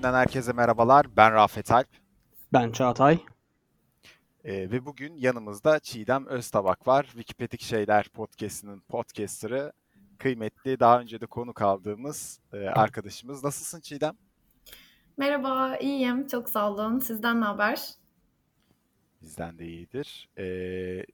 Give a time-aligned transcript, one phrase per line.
[0.00, 0.02] 62.
[0.02, 1.06] bölümünden herkese merhabalar.
[1.16, 1.88] Ben Rafet Alp.
[2.52, 3.18] Ben Çağatay.
[4.44, 7.04] Ee, ve bugün yanımızda Çiğdem Öztabak var.
[7.04, 9.72] Wikipedik Şeyler Podcast'ının podcaster'ı.
[10.18, 13.44] Kıymetli, daha önce de konuk aldığımız e, arkadaşımız.
[13.44, 14.14] Nasılsın Çiğdem?
[15.16, 16.26] Merhaba, iyiyim.
[16.26, 16.98] Çok sağ olun.
[17.00, 17.80] Sizden ne haber?
[19.22, 20.28] Bizden de iyidir.
[20.38, 21.04] Ee,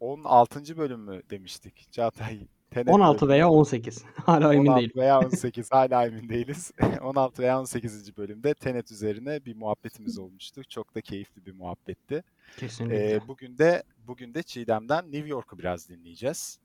[0.00, 0.76] 16.
[0.76, 1.92] bölüm mü demiştik?
[1.92, 4.04] Çağatay Tenet 16 veya 18.
[4.26, 4.92] Hala emin 16 değilim.
[4.96, 6.72] veya 18 hala emin değiliz.
[7.02, 8.16] 16 veya 18.
[8.16, 10.62] bölümde Tenet üzerine bir muhabbetimiz olmuştu.
[10.68, 12.22] Çok da keyifli bir muhabbetti.
[12.56, 13.12] Kesinlikle.
[13.14, 16.58] Ee, bugün de bugün de Çiğdem'den New York'u biraz dinleyeceğiz.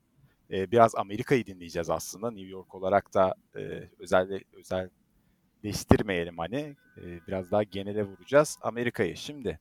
[0.52, 2.32] Ee, biraz Amerika'yı dinleyeceğiz aslında.
[2.32, 6.76] New York olarak da e, özel özelleştirmeyelim hani.
[6.98, 9.18] E, biraz daha genele vuracağız Amerika'yı.
[9.18, 9.60] Şimdi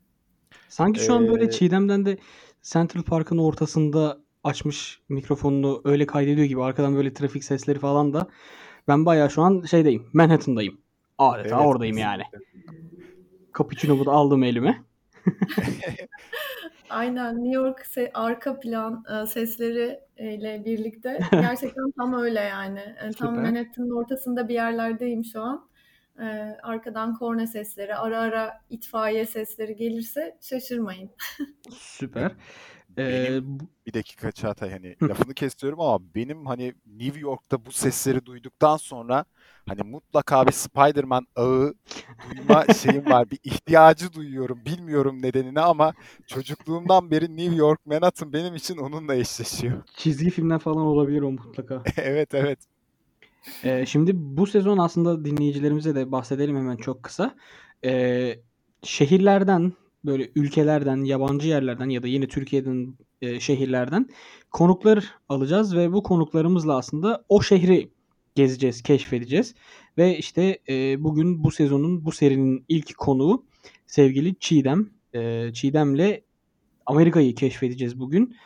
[0.69, 2.19] Sanki şu an böyle Ee, Çiğdem'den de
[2.63, 8.29] Central Park'ın ortasında açmış mikrofonunu öyle kaydediyor gibi arkadan böyle trafik sesleri falan da
[8.89, 10.79] ben bayağı şu an şeydeyim Manhattan'dayım.
[11.19, 12.23] Adeta evet, oradayım yani.
[12.23, 12.75] kesinlikle.
[13.59, 14.83] Cappuccino'mu da aldım elime.
[16.91, 22.81] Aynen New York se- arka plan e, sesleri ile birlikte gerçekten tam öyle yani.
[22.81, 23.35] E, tam.
[23.35, 25.69] Manhattan'ın ortasında bir yerlerdeyim şu an.
[26.19, 26.25] E,
[26.63, 31.11] arkadan korna sesleri, ara ara itfaiye sesleri gelirse şaşırmayın.
[31.71, 32.33] Süper.
[32.97, 33.45] Benim
[33.87, 39.25] bir dakika Çağatay hani lafını kesiyorum ama benim hani New York'ta bu sesleri duyduktan sonra
[39.67, 41.75] hani mutlaka bir Spider-Man ağı
[42.23, 43.31] duyma şeyim var.
[43.31, 44.65] Bir ihtiyacı duyuyorum.
[44.65, 45.95] Bilmiyorum nedenini ama
[46.27, 49.83] çocukluğumdan beri New York, Manhattan benim için onunla eşleşiyor.
[49.97, 51.85] çizgi filmler falan olabilir o mutlaka.
[51.97, 52.59] Evet evet.
[53.63, 57.37] Ee, şimdi bu sezon aslında dinleyicilerimize de bahsedelim hemen çok kısa.
[57.85, 58.39] Ee,
[58.83, 59.73] şehirlerden,
[60.05, 64.09] böyle ülkelerden, yabancı yerlerden ya da yine Türkiye'den e, şehirlerden
[64.51, 67.91] konuklar alacağız ve bu konuklarımızla aslında o şehri
[68.35, 69.55] gezeceğiz, keşfedeceğiz.
[69.99, 73.45] Ve işte e, bugün bu sezonun, bu serinin ilk konuğu
[73.87, 74.91] sevgili Çiğdem.
[75.15, 76.21] Ee, Çiğdem'le
[76.87, 78.37] Amerika'yı keşfedeceğiz bugün.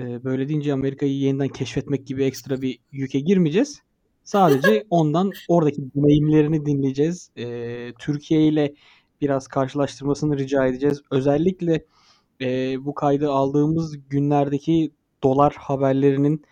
[0.00, 3.82] Ee, böyle deyince Amerika'yı yeniden keşfetmek gibi ekstra bir yüke girmeyeceğiz.
[4.24, 7.30] Sadece ondan oradaki deneyimlerini dinleyeceğiz.
[7.38, 8.74] Ee, Türkiye ile
[9.20, 11.02] biraz karşılaştırmasını rica edeceğiz.
[11.10, 11.84] Özellikle
[12.40, 14.90] e, bu kaydı aldığımız günlerdeki
[15.22, 16.44] dolar haberlerinin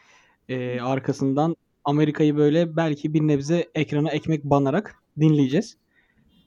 [0.48, 5.76] e, arkasından Amerika'yı böyle belki bir nebze ekrana ekmek banarak dinleyeceğiz.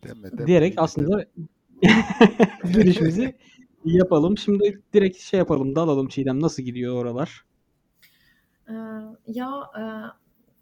[0.04, 0.82] Deme, deme, Diyerek deme.
[0.82, 1.26] aslında
[2.74, 3.36] girişimizi
[3.86, 4.38] yapalım.
[4.38, 6.42] Şimdi direkt şey yapalım, dalalım Çiğdem.
[6.42, 7.46] Nasıl gidiyor oralar?
[8.68, 8.74] E,
[9.28, 9.84] ya e,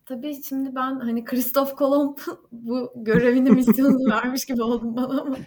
[0.08, 2.18] tabii şimdi ben hani Christoph Kolomb
[2.52, 5.38] bu görevini, misyonunu vermiş gibi oldum bana ama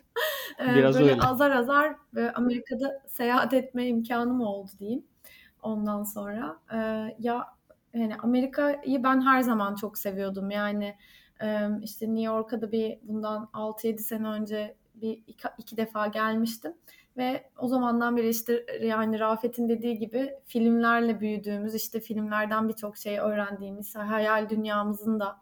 [0.61, 1.23] e, Biraz böyle öyle.
[1.23, 5.05] azar azar e, Amerika'da seyahat etme imkanım oldu diyeyim.
[5.63, 6.77] Ondan sonra e,
[7.19, 7.47] ya
[7.95, 10.51] yani Amerika'yı ben her zaman çok seviyordum.
[10.51, 10.97] Yani
[11.83, 16.73] işte New York'a da bir bundan 6-7 sene önce bir iki, iki defa gelmiştim.
[17.17, 23.19] Ve o zamandan beri işte yani Rafet'in dediği gibi filmlerle büyüdüğümüz, işte filmlerden birçok şey
[23.19, 25.39] öğrendiğimiz, hayal dünyamızın da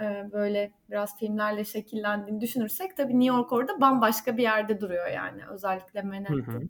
[0.00, 5.42] e, böyle biraz filmlerle şekillendiğini düşünürsek tabii New York orada bambaşka bir yerde duruyor yani
[5.50, 6.52] özellikle Hı Manhattan.
[6.52, 6.68] hı.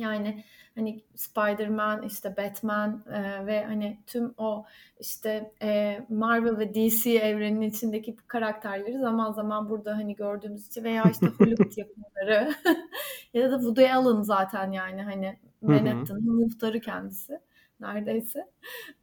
[0.00, 0.44] Yani
[0.74, 4.64] hani Spider-Man, işte Batman e, ve hani tüm o
[5.00, 11.04] işte e, Marvel ve DC evreninin içindeki karakterleri zaman zaman burada hani gördüğümüz için veya
[11.10, 12.54] işte Hollywood yapımları
[13.34, 15.36] ya da Woody Allen zaten yani hani.
[15.62, 17.40] Manhattan'ın muhtarı kendisi
[17.80, 18.50] neredeyse.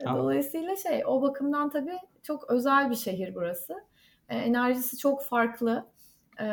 [0.06, 3.74] Aa, Dolayısıyla şey o bakımdan tabii çok özel bir şehir burası.
[4.29, 5.85] E, enerjisi çok farklı.
[6.40, 6.46] E,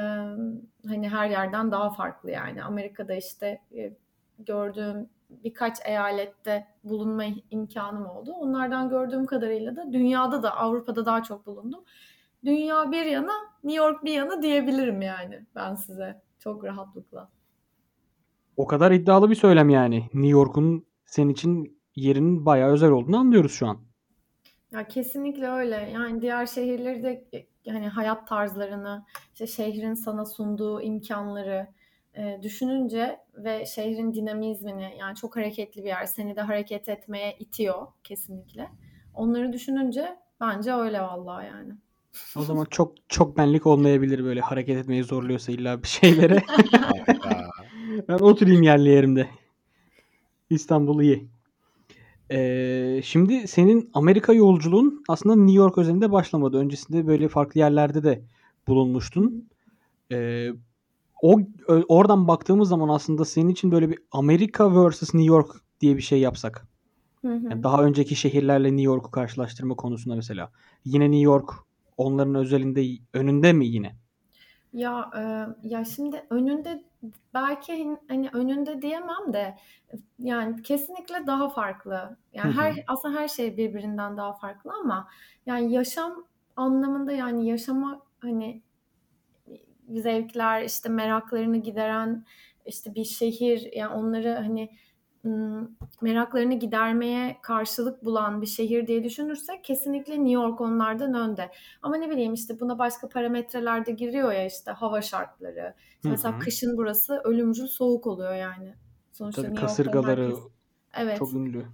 [0.88, 2.64] hani her yerden daha farklı yani.
[2.64, 3.92] Amerika'da işte e,
[4.38, 8.32] gördüğüm birkaç eyalette bulunma imkanım oldu.
[8.32, 11.84] Onlardan gördüğüm kadarıyla da dünyada da Avrupa'da daha çok bulundum.
[12.44, 13.32] Dünya bir yana,
[13.64, 17.30] New York bir yana diyebilirim yani ben size çok rahatlıkla.
[18.56, 19.96] o kadar iddialı bir söylem yani.
[20.00, 23.78] New York'un senin için yerinin bayağı özel olduğunu anlıyoruz şu an.
[24.72, 25.90] Ya kesinlikle öyle.
[25.94, 27.28] Yani diğer şehirleri de
[27.64, 31.66] yani hayat tarzlarını, işte şehrin sana sunduğu imkanları
[32.16, 36.04] e, düşününce ve şehrin dinamizmini yani çok hareketli bir yer.
[36.04, 38.68] Seni de hareket etmeye itiyor kesinlikle.
[39.14, 41.72] Onları düşününce bence öyle vallahi yani.
[42.36, 46.42] O zaman çok çok benlik olmayabilir böyle hareket etmeyi zorluyorsa illa bir şeylere.
[48.08, 49.28] Ben oturayım yerli yerimde.
[50.50, 51.28] İstanbul iyi.
[52.30, 56.58] Ee, şimdi senin Amerika yolculuğun aslında New York özelinde başlamadı.
[56.58, 58.22] Öncesinde böyle farklı yerlerde de
[58.68, 59.48] bulunmuştun.
[60.12, 60.50] Ee,
[61.22, 61.40] o
[61.88, 65.50] oradan baktığımız zaman aslında senin için böyle bir Amerika vs New York
[65.80, 66.68] diye bir şey yapsak.
[67.22, 67.48] Hı hı.
[67.50, 70.50] Yani daha önceki şehirlerle New York'u karşılaştırma konusunda mesela.
[70.84, 71.50] Yine New York
[71.96, 73.96] onların özelinde önünde mi yine?
[74.72, 75.22] Ya e,
[75.68, 76.84] ya şimdi önünde
[77.34, 79.58] belki hani önünde diyemem de
[80.18, 82.16] yani kesinlikle daha farklı.
[82.32, 82.62] Yani Hı hı.
[82.62, 85.08] her aslında her şey birbirinden daha farklı ama
[85.46, 86.24] yani yaşam
[86.56, 88.62] anlamında yani yaşama hani
[89.88, 92.24] zevkler işte meraklarını gideren
[92.66, 94.70] işte bir şehir yani onları hani
[96.02, 101.50] meraklarını gidermeye karşılık bulan bir şehir diye düşünürsek kesinlikle New York onlardan önde.
[101.82, 105.74] Ama ne bileyim işte buna başka parametreler de giriyor ya işte hava şartları.
[105.96, 108.74] İşte mesela kışın burası ölümcül soğuk oluyor yani.
[109.12, 110.38] Sonuçta tabii kasırgaları herkes...
[110.94, 111.18] evet.
[111.18, 111.64] çok ünlü.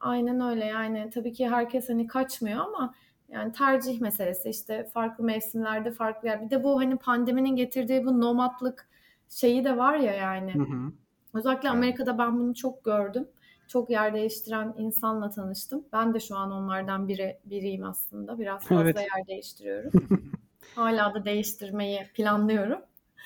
[0.00, 2.94] Aynen öyle yani tabii ki herkes hani kaçmıyor ama
[3.28, 6.44] yani tercih meselesi işte farklı mevsimlerde farklı yer.
[6.44, 8.88] Bir de bu hani pandeminin getirdiği bu nomadlık
[9.28, 10.54] şeyi de var ya yani.
[10.54, 10.92] Hı hı.
[11.34, 13.28] Özellikle Amerika'da ben bunu çok gördüm.
[13.68, 15.84] Çok yer değiştiren insanla tanıştım.
[15.92, 18.38] Ben de şu an onlardan biri biriyim aslında.
[18.38, 18.96] Biraz fazla evet.
[18.96, 19.92] yer değiştiriyorum.
[20.74, 22.80] Hala da değiştirmeyi planlıyorum.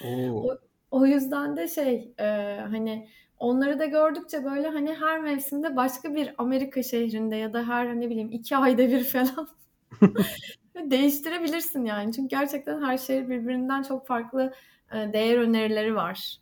[0.05, 0.51] Oo.
[0.51, 0.59] O,
[0.91, 2.25] o yüzden de şey e,
[2.71, 3.09] hani
[3.39, 8.11] onları da gördükçe böyle hani her mevsimde başka bir Amerika şehrinde ya da her ne
[8.11, 9.49] bileyim iki ayda bir falan
[10.91, 12.13] değiştirebilirsin yani.
[12.13, 14.53] Çünkü gerçekten her şehir birbirinden çok farklı
[14.93, 16.39] e, değer önerileri var.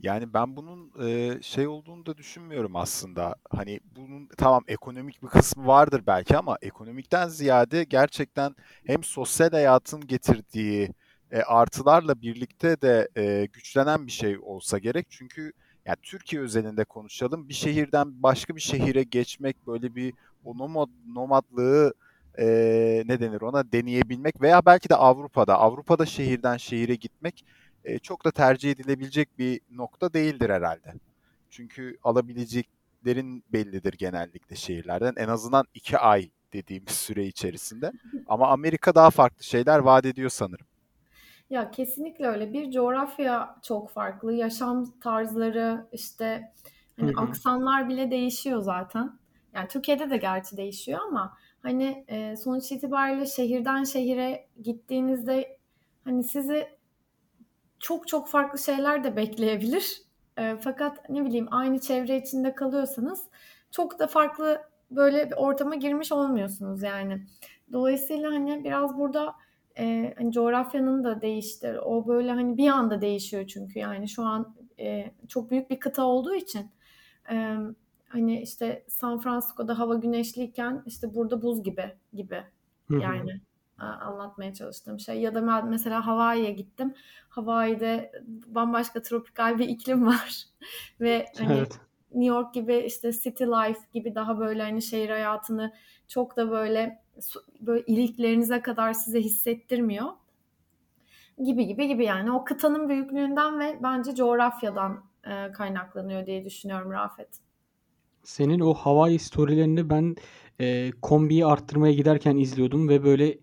[0.00, 3.34] Yani ben bunun e, şey olduğunu da düşünmüyorum aslında.
[3.50, 8.54] Hani bunun tamam ekonomik bir kısmı vardır belki ama ekonomikten ziyade gerçekten
[8.86, 10.90] hem sosyal hayatın getirdiği
[11.30, 13.08] e, artılarla birlikte de
[13.52, 15.06] güçlenen bir şey olsa gerek.
[15.10, 15.52] Çünkü
[15.86, 17.48] yani Türkiye özelinde konuşalım.
[17.48, 21.94] Bir şehirden başka bir şehire geçmek böyle bir o nomad, nomadlığı
[22.38, 22.46] e,
[23.06, 27.44] ne denir ona deneyebilmek veya belki de Avrupa'da Avrupa'da şehirden şehire gitmek
[27.84, 30.94] e, çok da tercih edilebilecek bir nokta değildir herhalde.
[31.50, 35.14] Çünkü alabileceklerin bellidir genellikle şehirlerden.
[35.16, 37.92] En azından iki ay dediğimiz süre içerisinde.
[38.26, 40.66] Ama Amerika daha farklı şeyler vaat ediyor sanırım.
[41.50, 42.52] Ya kesinlikle öyle.
[42.52, 44.32] Bir coğrafya çok farklı.
[44.32, 46.52] Yaşam tarzları işte
[47.00, 47.20] hani Hı-hı.
[47.20, 49.18] aksanlar bile değişiyor zaten.
[49.54, 55.58] Yani Türkiye'de de gerçi değişiyor ama hani e, sonuç itibariyle şehirden şehire gittiğinizde
[56.04, 56.68] hani sizi
[57.78, 60.02] çok çok farklı şeyler de bekleyebilir.
[60.38, 63.24] E, fakat ne bileyim aynı çevre içinde kalıyorsanız
[63.70, 67.26] çok da farklı böyle bir ortama girmiş olmuyorsunuz yani.
[67.72, 69.34] Dolayısıyla hani biraz burada
[69.78, 71.76] e, hani coğrafyanın da değiştir.
[71.84, 76.04] O böyle hani bir anda değişiyor çünkü yani şu an e, çok büyük bir kıta
[76.04, 76.70] olduğu için
[77.30, 77.56] e,
[78.08, 82.44] hani işte San Francisco'da hava güneşliyken işte burada buz gibi gibi
[82.90, 83.40] yani
[83.78, 85.20] anlatmaya çalıştığım şey.
[85.20, 86.94] Ya da mesela Hawaii'ye gittim.
[87.28, 88.12] Hawaii'de
[88.46, 90.44] bambaşka tropikal bir iklim var.
[91.00, 91.80] Ve hani evet.
[92.16, 95.72] New York gibi işte city life gibi daha böyle hani şehir hayatını
[96.08, 97.02] çok da böyle
[97.60, 100.06] böyle iliklerinize kadar size hissettirmiyor.
[101.44, 107.28] Gibi gibi gibi yani o kıtanın büyüklüğünden ve bence coğrafyadan e, kaynaklanıyor diye düşünüyorum Rafet.
[108.22, 110.16] Senin o Hawaii storylerini ben
[110.60, 113.38] e, kombiyi arttırmaya giderken izliyordum ve böyle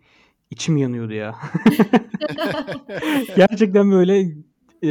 [0.51, 1.35] içim yanıyordu ya.
[3.35, 4.35] Gerçekten böyle
[4.81, 4.87] e,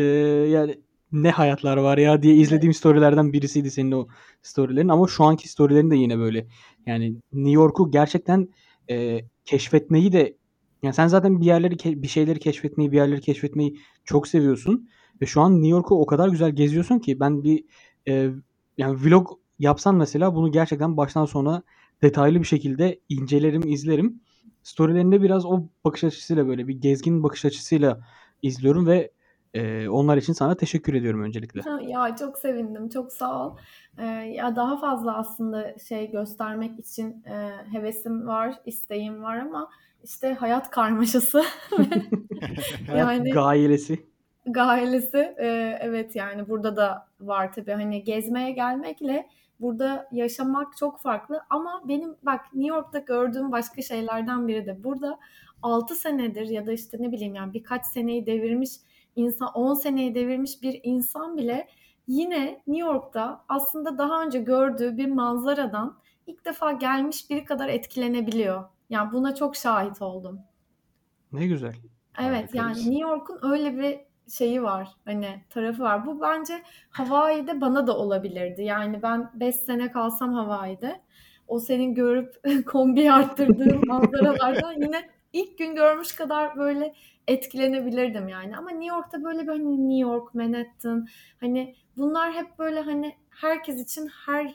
[0.48, 0.78] yani
[1.12, 4.08] ne hayatlar var ya diye izlediğim storylerden birisiydi senin o
[4.42, 4.88] storylerin.
[4.88, 6.46] Ama şu anki storylerin de yine böyle.
[6.86, 8.48] Yani New York'u gerçekten
[8.90, 10.36] e, keşfetmeyi de
[10.82, 14.88] yani sen zaten bir yerleri bir şeyleri keşfetmeyi, bir yerleri keşfetmeyi çok seviyorsun.
[15.22, 17.64] Ve şu an New York'u o kadar güzel geziyorsun ki ben bir
[18.08, 18.30] e,
[18.78, 19.28] yani vlog
[19.58, 21.62] yapsan mesela bunu gerçekten baştan sona
[22.02, 24.20] detaylı bir şekilde incelerim, izlerim.
[24.62, 28.00] Storylerinde biraz o bakış açısıyla böyle bir gezgin bakış açısıyla
[28.42, 29.10] izliyorum ve
[29.54, 31.60] e, onlar için sana teşekkür ediyorum öncelikle.
[31.88, 32.88] Ya çok sevindim.
[32.88, 33.56] Çok sağ ol.
[33.98, 39.70] Ee, ya daha fazla aslında şey göstermek için e, hevesim var, isteğim var ama
[40.04, 41.42] işte hayat karmaşası.
[42.96, 44.06] yani gailesi.
[44.46, 45.34] Gailesi.
[45.38, 47.72] E, evet yani burada da var tabii.
[47.72, 49.28] Hani gezmeye gelmekle
[49.62, 55.18] Burada yaşamak çok farklı ama benim bak New York'ta gördüğüm başka şeylerden biri de burada
[55.62, 58.70] 6 senedir ya da işte ne bileyim yani birkaç seneyi devirmiş
[59.16, 61.68] insan 10 seneyi devirmiş bir insan bile
[62.06, 68.64] yine New York'ta aslında daha önce gördüğü bir manzaradan ilk defa gelmiş biri kadar etkilenebiliyor.
[68.90, 70.40] Yani buna çok şahit oldum.
[71.32, 71.74] Ne güzel.
[72.20, 74.00] Evet yani New York'un öyle bir
[74.30, 76.06] şeyi var hani tarafı var.
[76.06, 78.62] Bu bence Hawaii'de bana da olabilirdi.
[78.62, 81.00] Yani ben 5 sene kalsam Hawaii'de
[81.48, 82.34] o senin görüp
[82.66, 86.94] kombi arttırdığın manzaralardan yine ilk gün görmüş kadar böyle
[87.28, 88.56] etkilenebilirdim yani.
[88.56, 91.08] Ama New York'ta böyle bir hani New York, Manhattan
[91.40, 94.54] hani bunlar hep böyle hani herkes için her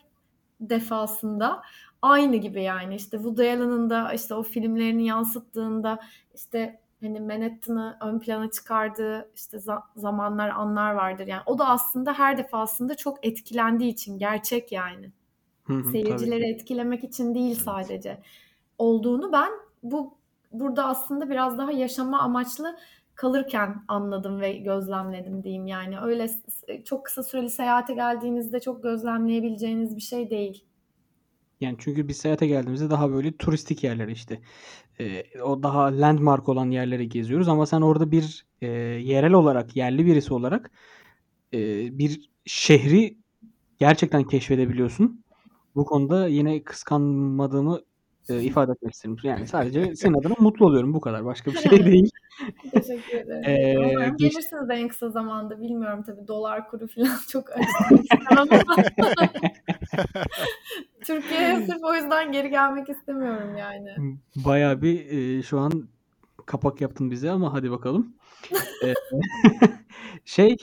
[0.62, 1.62] defasında
[2.02, 6.00] aynı gibi yani işte Woody Allen'ın da işte o filmlerini yansıttığında
[6.36, 12.14] işte hani Manhattan'ı ön plana çıkardığı işte za- zamanlar anlar vardır yani o da aslında
[12.14, 15.12] her defasında çok etkilendiği için gerçek yani
[15.84, 16.50] seyircileri ki.
[16.50, 18.22] etkilemek için değil sadece
[18.78, 19.52] olduğunu ben
[19.84, 20.17] bu
[20.52, 22.78] burada aslında biraz daha yaşama amaçlı
[23.16, 26.30] kalırken anladım ve gözlemledim diyeyim yani öyle
[26.86, 30.64] çok kısa süreli seyahate geldiğinizde çok gözlemleyebileceğiniz bir şey değil.
[31.62, 34.42] Yani çünkü biz seyahate geldiğimizde daha böyle turistik yerler işte.
[35.00, 40.06] Ee, o daha landmark olan yerleri geziyoruz ama sen orada bir e, yerel olarak, yerli
[40.06, 40.72] birisi olarak
[41.54, 41.58] e,
[41.98, 43.18] bir şehri
[43.80, 45.24] gerçekten keşfedebiliyorsun.
[45.76, 47.82] Bu konuda yine kıskanmadığımı
[48.30, 49.18] e, ifade etmek isterim.
[49.24, 51.26] Yani sadece senin adına mutlu oluyorum bu kadar.
[51.26, 52.10] Başka bir şey değil.
[52.72, 53.44] Teşekkür ederim.
[53.46, 55.62] Ee, Umarım geç- gelirsiniz en kısa zamanda.
[55.62, 57.70] Bilmiyorum tabii dolar kuru falan çok açık
[61.06, 64.18] Türkiye'ye sırf o yüzden geri gelmek istemiyorum yani.
[64.46, 65.72] Bayağı bir e, şu an
[66.46, 68.16] kapak yaptın bize ama hadi bakalım.
[68.84, 68.94] Ee,
[70.26, 70.58] şey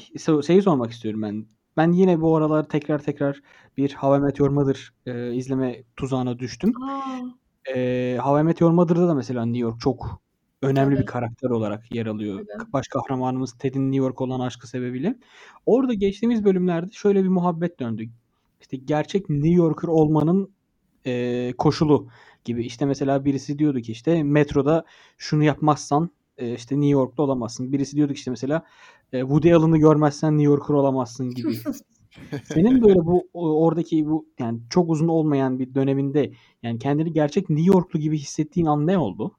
[0.46, 1.46] şeyi sormak istiyorum ben.
[1.76, 3.40] Ben yine bu aralar tekrar tekrar
[3.76, 6.72] bir How I Met Your Mother e, izleme tuzağına düştüm.
[6.82, 7.18] Aa,
[7.68, 10.20] E, How I Met Your Mother'da da mesela New York çok
[10.62, 11.06] önemli bir Tabii.
[11.06, 12.46] karakter olarak yer alıyor.
[12.58, 12.72] Tabii.
[12.72, 15.18] Baş kahramanımız Ted'in New York olan aşkı sebebiyle.
[15.66, 18.08] Orada geçtiğimiz bölümlerde şöyle bir muhabbet döndü.
[18.60, 20.50] İşte gerçek New Yorker olmanın
[21.06, 22.08] e, koşulu
[22.44, 22.64] gibi.
[22.66, 24.84] İşte mesela birisi diyordu ki işte metroda
[25.18, 27.72] şunu yapmazsan e, işte New York'ta olamazsın.
[27.72, 28.62] Birisi diyordu ki işte mesela
[29.12, 31.58] e, Woody Allen'ı görmezsen New Yorker olamazsın gibi.
[32.44, 37.66] Senin böyle bu oradaki bu yani çok uzun olmayan bir döneminde yani kendini gerçek New
[37.74, 39.36] Yorklu gibi hissettiğin an ne oldu?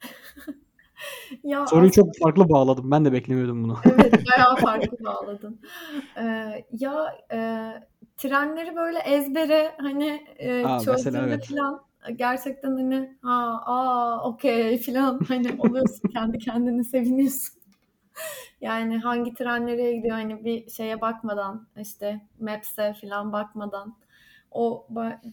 [1.44, 2.90] ya Soruyu çok aslında- farklı bağladım.
[2.90, 3.76] Ben de beklemiyordum bunu.
[3.84, 5.60] Evet bayağı farklı bağladın.
[6.16, 7.70] Ee, ya e,
[8.16, 11.48] trenleri böyle ezbere hani e, Aa, çözdüğünde evet.
[11.48, 11.80] falan
[12.16, 17.58] gerçekten hani ha aa okey falan hani oluyorsun kendi kendine seviniyorsun.
[18.60, 23.96] Yani hangi tren nereye gidiyor hani bir şeye bakmadan işte Maps'e falan bakmadan
[24.50, 24.86] o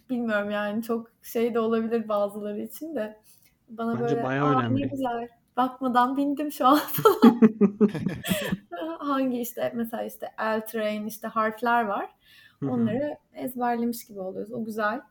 [0.10, 3.20] bilmiyorum yani çok şey de olabilir bazıları için de
[3.70, 4.90] bana Bence böyle bayağı aa ne önemli.
[4.90, 6.80] güzel bakmadan bindim şu an
[9.00, 12.10] hangi işte mesela işte L train işte harfler var.
[12.70, 14.52] Onları ezberlemiş gibi oluyoruz.
[14.54, 15.02] O güzel.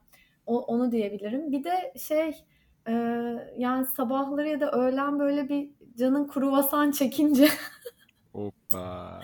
[0.47, 1.53] O, onu diyebilirim.
[1.53, 2.45] Bir de şey
[2.89, 2.93] e,
[3.59, 7.49] yani sabahları ya da öğlen böyle bir canın kruvasan çekince
[8.35, 9.21] Hoppa.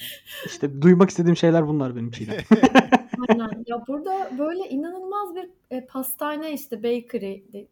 [0.47, 2.29] İşte duymak istediğim şeyler bunlar benim için.
[3.29, 3.64] aynen.
[3.67, 7.69] Ya burada böyle inanılmaz bir e, pastane işte bakery de-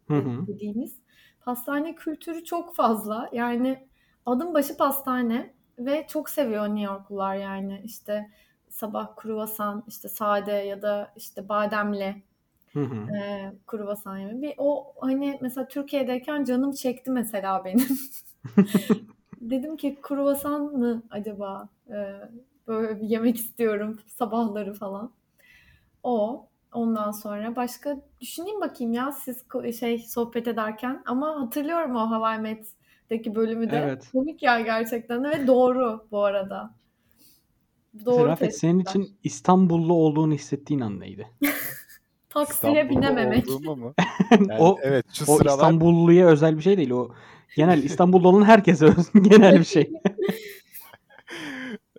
[0.46, 0.96] dediğimiz
[1.40, 3.28] pastane kültürü çok fazla.
[3.32, 3.88] Yani
[4.26, 8.30] adım başı pastane ve çok seviyor New Yorklular yani işte
[8.68, 12.22] sabah kruvasan işte sade ya da işte bademli
[12.72, 13.16] Hı hı.
[13.16, 14.42] e, kruvasan yemeği.
[14.42, 17.88] Bir o hani mesela Türkiye'deyken canım çekti mesela benim.
[19.40, 21.96] Dedim ki kruvasan mı acaba E,
[22.68, 25.10] böyle bir yemek istiyorum sabahları falan.
[26.02, 29.44] O ondan sonra başka düşüneyim bakayım ya siz
[29.80, 33.76] şey sohbet ederken ama hatırlıyorum o How I Met'teki bölümü de.
[33.76, 34.08] Evet.
[34.12, 36.74] Komik ya gerçekten ve doğru bu arada.
[38.04, 41.28] Doğru Rafet senin için İstanbullu olduğunu hissettiğin an neydi?
[42.28, 43.46] Taksiye binememek.
[43.48, 43.94] mu?
[44.30, 46.90] Yani o evet şu o sıralar İstanbulluya özel bir şey değil.
[46.90, 47.10] O
[47.56, 49.92] genel İstanbullu olan herkese özgü genel bir şey.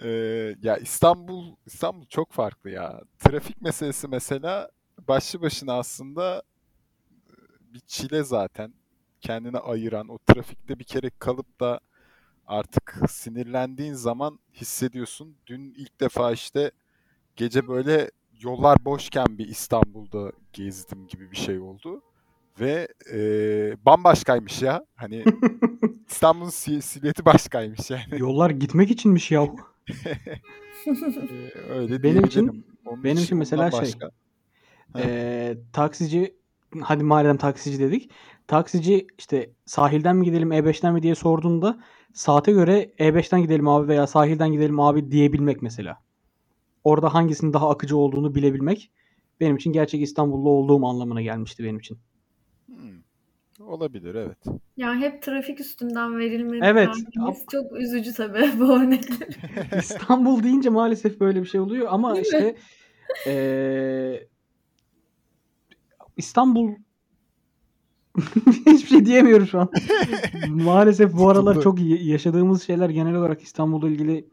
[0.03, 3.01] Ee, ya İstanbul İstanbul çok farklı ya.
[3.19, 4.69] Trafik meselesi mesela
[5.07, 6.43] başlı başına aslında
[7.29, 7.33] e,
[7.73, 8.73] bir çile zaten.
[9.21, 11.79] Kendini ayıran o trafikte bir kere kalıp da
[12.47, 15.35] artık sinirlendiğin zaman hissediyorsun.
[15.47, 16.71] Dün ilk defa işte
[17.35, 22.01] gece böyle yollar boşken bir İstanbul'da gezdim gibi bir şey oldu.
[22.59, 23.17] Ve e,
[23.85, 24.85] bambaşkaymış ya.
[24.95, 25.23] Hani
[26.09, 28.03] İstanbul'un si- silüeti başkaymış yani.
[28.17, 29.55] Yollar gitmek içinmiş yahu.
[30.05, 30.17] Ee,
[31.69, 32.65] öyle Benim için-.
[32.85, 34.11] Onun benim için mesela ondan şey, başka.
[34.93, 34.99] Ha.
[35.03, 36.35] Ee, taksici
[36.81, 38.11] hadi madem taksici dedik.
[38.47, 41.79] Taksici işte sahilden mi gidelim E5'ten mi diye sorduğunda
[42.13, 45.97] saate göre E5'ten gidelim abi veya sahilden gidelim abi diyebilmek mesela.
[46.83, 48.91] Orada hangisinin daha akıcı olduğunu bilebilmek
[49.39, 51.99] benim için gerçek İstanbullu olduğum anlamına gelmişti benim için.
[52.75, 52.99] Hmm.
[53.67, 54.37] Olabilir evet.
[54.77, 56.87] Yani hep trafik üstünden verilmesi Evet.
[56.87, 59.27] vermemiz çok üzücü tabii bu örnekler.
[59.79, 62.55] İstanbul deyince maalesef böyle bir şey oluyor ama Değil işte
[63.25, 64.27] eee,
[66.17, 66.75] İstanbul
[68.67, 69.69] hiçbir şey diyemiyorum şu an.
[70.47, 74.27] Maalesef bu aralar çok yaşadığımız şeyler genel olarak İstanbul'la ilgili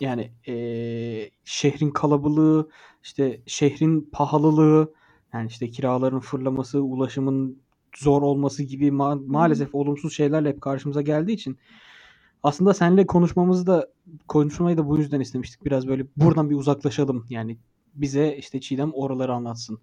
[0.00, 2.70] yani eee, şehrin kalabalığı,
[3.04, 4.92] işte şehrin pahalılığı,
[5.32, 7.58] Yani işte kiraların fırlaması, ulaşımın
[7.96, 11.58] zor olması gibi ma- maalesef olumsuz şeylerle hep karşımıza geldiği için
[12.42, 13.88] aslında seninle konuşmamızı da
[14.28, 15.64] konuşmayı da bu yüzden istemiştik.
[15.64, 17.26] Biraz böyle buradan bir uzaklaşalım.
[17.30, 17.56] Yani
[17.94, 19.80] bize işte Çiğdem oraları anlatsın.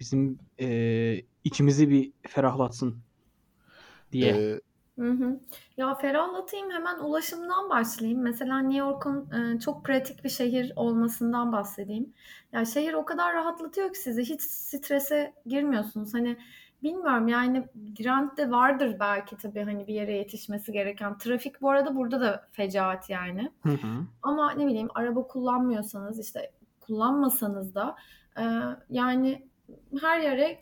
[0.00, 2.96] Bizim e, içimizi bir ferahlatsın
[4.12, 4.34] diye.
[4.34, 4.60] Ee,
[4.98, 5.40] Hı hı.
[5.76, 8.22] Ya ferahlatayım hemen ulaşımdan başlayayım.
[8.22, 12.12] Mesela New York'un e, çok pratik bir şehir olmasından bahsedeyim.
[12.52, 16.14] Ya şehir o kadar rahatlatıyor ki sizi hiç strese girmiyorsunuz.
[16.14, 16.36] Hani
[16.82, 21.18] bilmiyorum yani Grant'te vardır belki tabii hani bir yere yetişmesi gereken.
[21.18, 23.50] Trafik bu arada burada da fecaat yani.
[23.62, 24.04] Hı hı.
[24.22, 27.96] Ama ne bileyim araba kullanmıyorsanız işte kullanmasanız da
[28.38, 28.44] e,
[28.90, 29.48] yani
[30.00, 30.58] her yere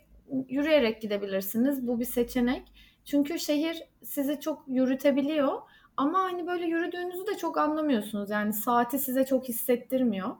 [0.49, 1.87] yürüyerek gidebilirsiniz.
[1.87, 2.71] Bu bir seçenek.
[3.05, 5.61] Çünkü şehir sizi çok yürütebiliyor.
[5.97, 8.29] Ama hani böyle yürüdüğünüzü de çok anlamıyorsunuz.
[8.29, 10.35] Yani saati size çok hissettirmiyor.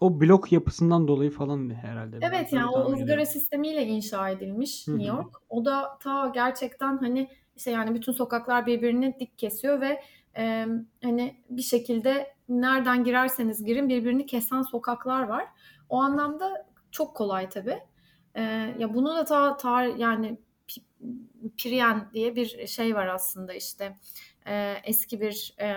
[0.00, 2.18] O blok yapısından dolayı falan herhalde.
[2.22, 4.98] Evet yani o ızgara sistemiyle inşa edilmiş Hı hı.
[4.98, 5.36] New York.
[5.48, 10.02] O da ta gerçekten hani işte yani bütün sokaklar birbirini dik kesiyor ve
[10.36, 10.66] e,
[11.02, 15.44] hani bir şekilde nereden girerseniz girin birbirini kesen sokaklar var.
[15.88, 17.78] O anlamda çok kolay tabii.
[18.34, 18.42] E,
[18.78, 20.38] ya bunu da ta, ta yani
[21.56, 23.96] Pirien diye bir şey var aslında işte
[24.46, 25.74] e, eski bir e,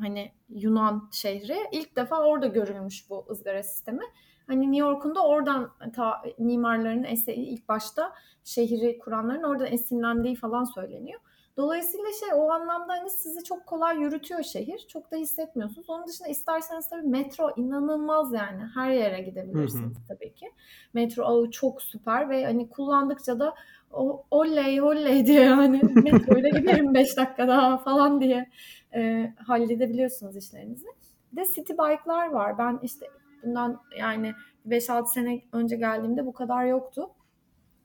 [0.00, 4.04] hani Yunan şehri ilk defa orada görülmüş bu ızgara sistemi.
[4.46, 8.12] Hani New York'un da oradan ta mimarların ilk başta
[8.44, 11.20] şehri kuranların oradan esinlendiği falan söyleniyor.
[11.56, 14.86] Dolayısıyla şey o anlamda hani sizi çok kolay yürütüyor şehir.
[14.88, 15.90] Çok da hissetmiyorsunuz.
[15.90, 18.62] Onun dışında isterseniz tabii metro inanılmaz yani.
[18.74, 20.46] Her yere gidebilirsiniz tabii ki.
[20.94, 23.54] Metro ağı çok süper ve hani kullandıkça da
[23.92, 28.50] o, oley oley diye yani metroyla giderim 5 dakika daha falan diye
[28.94, 30.86] e, halledebiliyorsunuz işlerinizi.
[31.32, 32.58] Bir de city bike'lar var.
[32.58, 33.06] Ben işte
[33.42, 34.32] bundan yani
[34.68, 37.10] 5-6 sene önce geldiğimde bu kadar yoktu.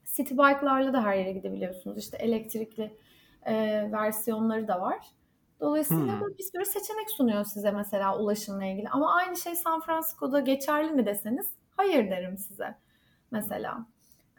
[0.06, 1.98] City bike'larla da her yere gidebiliyorsunuz.
[1.98, 2.92] İşte elektrikli
[3.46, 3.54] e,
[3.92, 4.98] versiyonları da var.
[5.60, 6.28] Dolayısıyla Hmm.
[6.38, 8.90] bir sürü seçenek sunuyor size mesela ulaşımla ilgili.
[8.90, 11.48] Ama aynı şey San Francisco'da geçerli mi deseniz
[11.78, 12.76] hayır derim size
[13.32, 13.86] mesela.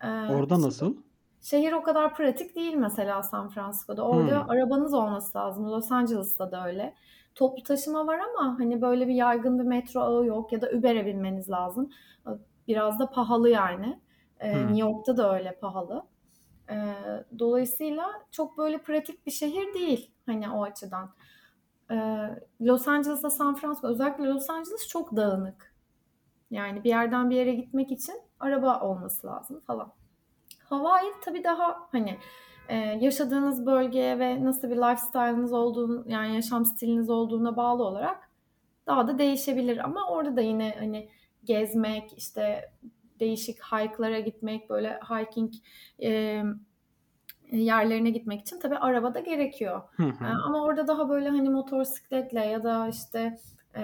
[0.02, 0.96] Ee, Orada nasıl?
[1.42, 4.02] Şehir o kadar pratik değil mesela San Francisco'da.
[4.08, 4.50] Orada Hmm.
[4.50, 5.70] arabanız olması lazım.
[5.70, 6.94] Los Angeles'ta da öyle.
[7.34, 11.06] Toplu taşıma var ama hani böyle bir yaygın bir metro ağı yok ya da Uber'e
[11.06, 11.90] binmeniz lazım.
[12.68, 14.00] Biraz da pahalı yani.
[14.40, 14.60] Ee, Hmm.
[14.62, 16.02] New York'ta da öyle pahalı.
[16.70, 16.94] Ee,
[17.38, 21.10] dolayısıyla çok böyle pratik bir şehir değil hani o açıdan.
[21.90, 21.94] Ee,
[22.60, 25.74] Los Angeles'la San Francisco özellikle Los Angeles çok dağınık.
[26.50, 29.92] Yani bir yerden bir yere gitmek için araba olması lazım falan.
[30.64, 32.18] Hawaii tabii daha hani
[32.68, 38.30] e, yaşadığınız bölgeye ve nasıl bir lifestyle'ınız olduğunu yani yaşam stiliniz olduğuna bağlı olarak
[38.86, 41.08] daha da değişebilir ama orada da yine hani
[41.44, 42.72] gezmek işte
[43.20, 45.54] değişik hike'lara gitmek böyle hiking
[46.02, 46.42] e,
[47.52, 49.82] yerlerine gitmek için tabii araba da gerekiyor.
[49.96, 53.38] Hı E, ama orada daha böyle hani motosikletle ya da işte
[53.76, 53.80] e,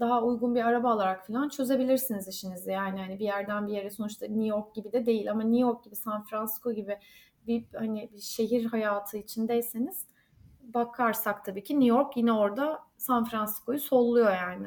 [0.00, 2.70] daha uygun bir araba alarak falan çözebilirsiniz işinizi.
[2.70, 5.84] Yani hani bir yerden bir yere sonuçta New York gibi de değil ama New York
[5.84, 6.98] gibi San Francisco gibi
[7.46, 10.06] bir hani bir şehir hayatı içindeyseniz
[10.62, 14.66] bakarsak tabii ki New York yine orada San Francisco'yu solluyor yani.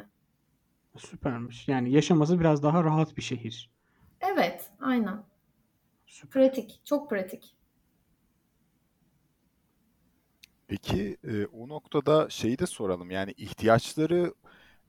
[0.98, 1.68] Süpermiş.
[1.68, 3.72] Yani yaşaması biraz daha rahat bir şehir.
[4.22, 5.24] Evet, aynen.
[6.08, 6.44] Süper.
[6.44, 7.56] Pratik, çok pratik.
[10.68, 13.12] Peki e, o noktada şeyi de soralım.
[13.12, 14.34] Yani ihtiyaçları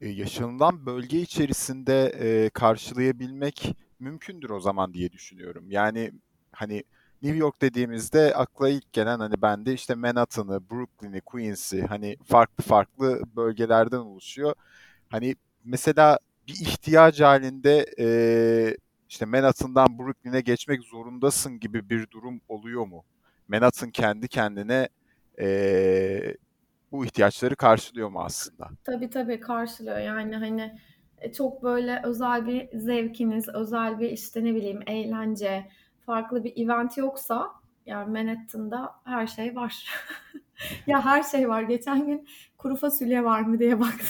[0.00, 2.06] e, yaşanılan bölge içerisinde
[2.46, 5.70] e, karşılayabilmek mümkündür o zaman diye düşünüyorum.
[5.70, 6.12] Yani
[6.52, 6.84] hani
[7.22, 13.22] New York dediğimizde akla ilk gelen hani bende işte Manhattan'ı, Brooklyn'i, Queens'i hani farklı farklı
[13.36, 14.54] bölgelerden oluşuyor.
[15.08, 18.06] Hani mesela bir ihtiyaç halinde e,
[19.08, 23.04] işte Manhattan'dan Brooklyn'e geçmek zorundasın gibi bir durum oluyor mu?
[23.48, 24.88] Manhattan kendi kendine
[25.40, 26.36] e,
[26.92, 28.70] bu ihtiyaçları karşılıyor mu aslında?
[28.84, 29.98] Tabii tabii karşılıyor.
[29.98, 30.78] Yani hani
[31.18, 35.68] e, çok böyle özel bir zevkiniz, özel bir işte ne bileyim eğlence,
[36.06, 37.50] farklı bir event yoksa
[37.86, 39.86] yani Manhattan'da her şey var.
[40.86, 41.62] ya her şey var.
[41.62, 44.06] Geçen gün kuru fasulye var mı diye baktım.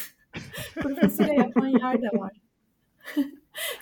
[0.82, 2.32] kuru fasulye yapan yer de var.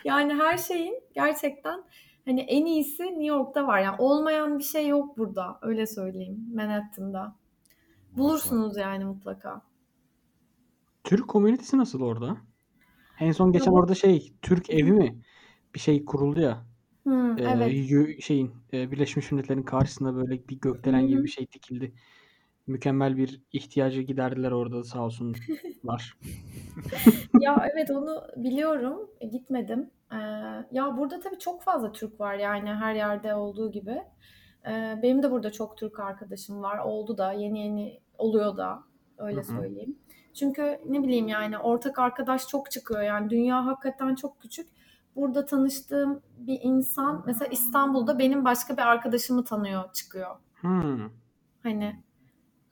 [0.06, 1.84] yani her şeyin gerçekten
[2.24, 3.80] hani en iyisi New York'ta var.
[3.80, 5.58] Yani olmayan bir şey yok burada.
[5.62, 7.36] Öyle söyleyeyim Manhattan'da.
[8.16, 9.62] Bulursunuz yani mutlaka.
[11.04, 12.36] Türk komünitesi nasıl orada?
[13.20, 15.22] En son geçen orada şey Türk evi mi?
[15.74, 16.66] Bir şey kuruldu ya.
[17.02, 18.22] Hmm, Ee, evet.
[18.22, 21.94] şeyin Birleşmiş Milletler'in karşısında böyle bir gökdelen gibi bir şey dikildi.
[22.66, 26.18] Mükemmel bir ihtiyacı giderdiler orada sağ olsunlar.
[27.40, 29.10] ya evet onu biliyorum.
[29.20, 29.90] E, gitmedim.
[30.12, 30.16] Ee,
[30.72, 34.02] ya burada tabii çok fazla Türk var yani her yerde olduğu gibi.
[34.66, 36.78] Ee, benim de burada çok Türk arkadaşım var.
[36.78, 38.82] Oldu da yeni yeni oluyor da
[39.18, 39.44] öyle Hı hı.
[39.44, 39.98] söyleyeyim.
[40.34, 44.68] Çünkü ne bileyim yani ortak arkadaş çok çıkıyor yani dünya hakikaten çok küçük.
[45.16, 50.36] Burada tanıştığım bir insan mesela İstanbul'da benim başka bir arkadaşımı tanıyor çıkıyor.
[50.60, 51.10] Hmm.
[51.62, 52.02] Hani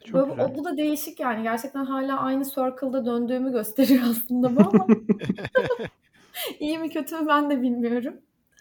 [0.05, 0.45] Çok böyle, güzel.
[0.45, 4.87] o, bu da değişik yani gerçekten hala aynı circle'da döndüğümü gösteriyor aslında bu ama
[6.61, 8.15] iyi mi kötü mü ben de bilmiyorum.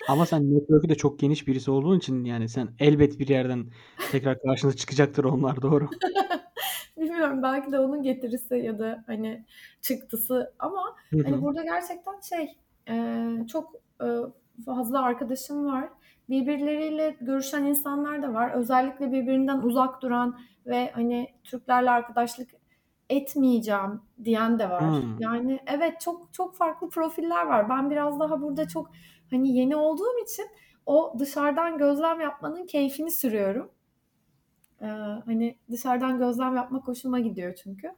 [0.07, 3.65] Ama sen network'ü de çok geniş birisi olduğun için yani sen elbet bir yerden
[4.11, 5.89] tekrar karşına çıkacaktır onlar doğru.
[6.97, 9.45] Bilmiyorum belki de onun getirisi ya da hani
[9.81, 12.57] çıktısı ama hani burada gerçekten şey
[12.89, 14.07] e, çok e,
[14.65, 15.89] fazla arkadaşım var.
[16.29, 18.51] Birbirleriyle görüşen insanlar da var.
[18.51, 22.49] Özellikle birbirinden uzak duran ve hani Türklerle arkadaşlık
[23.09, 24.81] etmeyeceğim diyen de var.
[24.81, 25.19] Hmm.
[25.19, 27.69] Yani evet çok çok farklı profiller var.
[27.69, 28.91] Ben biraz daha burada çok
[29.29, 30.45] hani yeni olduğum için
[30.85, 33.71] o dışarıdan gözlem yapmanın keyfini sürüyorum.
[34.81, 34.85] Ee,
[35.25, 37.91] hani dışarıdan gözlem yapmak hoşuma gidiyor çünkü.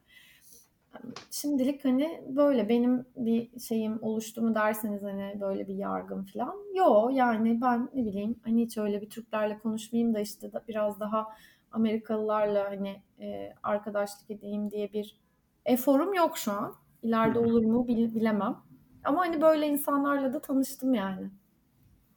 [1.32, 6.56] Şimdilik hani böyle benim bir şeyim oluştu mu derseniz hani böyle bir yargım falan.
[6.76, 11.00] Yo yani ben ne bileyim hani hiç öyle bir Türklerle konuşmayayım da işte da biraz
[11.00, 11.28] daha
[11.76, 15.20] Amerikalılarla hani e, arkadaşlık edeyim diye bir
[15.66, 16.76] eforum yok şu an.
[17.04, 18.58] İleride olur mu bil- bilemem.
[19.04, 21.30] Ama hani böyle insanlarla da tanıştım yani.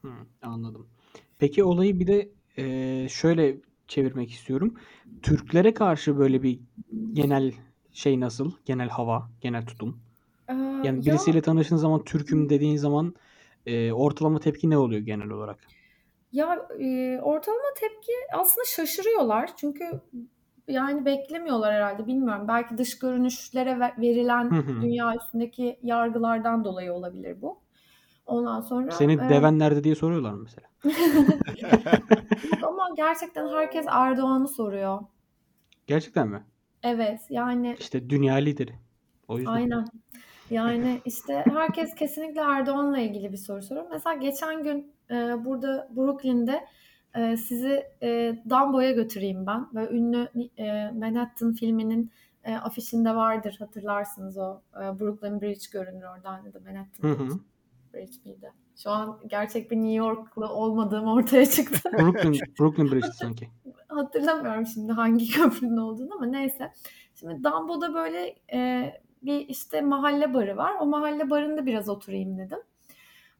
[0.04, 0.08] Hı,
[0.42, 0.88] anladım.
[1.38, 3.56] Peki olayı bir de e, şöyle
[3.88, 4.74] çevirmek istiyorum.
[5.22, 6.60] Türklere karşı böyle bir
[7.12, 7.52] genel
[7.92, 8.52] şey nasıl?
[8.64, 10.00] Genel hava, genel tutum.
[10.48, 13.14] Ee, Yani ya birisiyle tanıştığın zaman Türk'üm dediğin zaman
[13.66, 15.60] e, ortalama tepki ne oluyor genel olarak?
[16.32, 19.56] Ya e, ortalama tepki aslında şaşırıyorlar.
[19.56, 20.00] Çünkü
[20.68, 22.48] yani beklemiyorlar herhalde bilmiyorum.
[22.48, 24.74] Belki dış görünüşlere Hı verilen hı.
[24.80, 27.60] dünya üstündeki yargılardan dolayı olabilir bu.
[28.26, 30.68] Ondan sonra Seni e, deven nerede diye soruyorlar mı mesela?
[32.42, 35.00] yok ama gerçekten herkes Erdoğan'ı soruyor.
[35.86, 36.46] Gerçekten mi?
[36.82, 38.78] Evet yani İşte dünya lideri.
[39.28, 39.62] O yüzden.
[39.62, 39.84] aynen.
[40.50, 43.86] Yani işte herkes kesinlikle Erdoğan'la ilgili bir soru soruyor.
[43.90, 46.66] Mesela geçen gün e, burada Brooklyn'de
[47.16, 49.74] e, sizi e, Dumbo'ya götüreyim ben.
[49.74, 52.10] Böyle ünlü e, Manhattan filminin
[52.44, 54.60] e, afişinde vardır hatırlarsınız o.
[54.76, 57.28] E, Brooklyn Bridge görünür oradan ya da Manhattan Hı hı.
[57.28, 57.38] Bridge,
[57.94, 58.52] Bridge miydi?
[58.82, 61.90] Şu an gerçek bir New Yorklu olmadığım ortaya çıktı.
[61.98, 63.48] Brooklyn, Brooklyn Bridge'ti sanki.
[63.88, 66.72] Hatırlamıyorum şimdi hangi köprünün olduğunu ama neyse.
[67.14, 68.92] Şimdi Dumbo'da böyle e,
[69.22, 70.72] bir işte mahalle barı var.
[70.80, 72.58] O mahalle barında biraz oturayım dedim.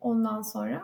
[0.01, 0.83] Ondan sonra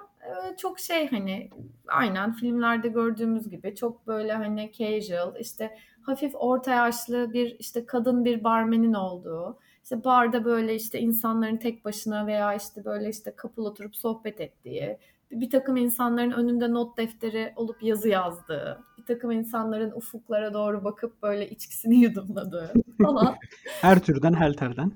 [0.59, 1.51] çok şey hani
[1.89, 8.25] aynen filmlerde gördüğümüz gibi çok böyle hani casual işte hafif orta yaşlı bir işte kadın
[8.25, 13.65] bir barmenin olduğu işte barda böyle işte insanların tek başına veya işte böyle işte kapıl
[13.65, 14.99] oturup sohbet ettiği
[15.31, 21.23] bir takım insanların önünde not defteri olup yazı yazdığı, bir takım insanların ufuklara doğru bakıp
[21.23, 23.35] böyle içkisini yudumladığı falan.
[23.81, 24.93] Her türden helterden.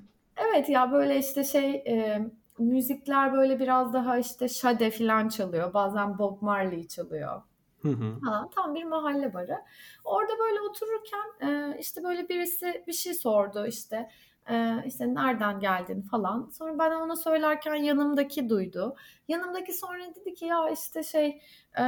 [0.49, 2.21] Evet ya böyle işte şey e,
[2.59, 5.73] müzikler böyle biraz daha işte Sade falan çalıyor.
[5.73, 7.41] Bazen Bob Marley çalıyor.
[7.81, 8.19] Hı hı.
[8.55, 9.57] Tam bir mahalle barı.
[10.03, 14.09] Orada böyle otururken e, işte böyle birisi bir şey sordu işte.
[14.49, 16.49] E, işte nereden geldin falan.
[16.53, 18.95] Sonra ben ona söylerken yanımdaki duydu.
[19.27, 21.41] Yanımdaki sonra dedi ki ya işte şey
[21.79, 21.83] e,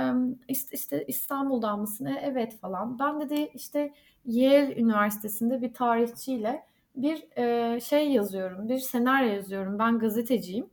[0.47, 2.05] işte, işte İstanbul'dan mısın?
[2.05, 2.99] E, evet falan.
[2.99, 3.93] Ben dedi işte
[4.25, 9.79] Yale Üniversitesi'nde bir tarihçiyle bir e, şey yazıyorum, bir senaryo yazıyorum.
[9.79, 10.69] Ben gazeteciyim